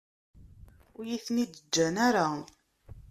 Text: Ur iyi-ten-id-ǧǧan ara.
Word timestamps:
Ur 0.97 1.05
iyi-ten-id-ǧǧan 1.07 1.95
ara. 2.07 2.25